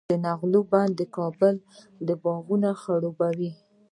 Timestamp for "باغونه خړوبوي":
2.23-3.51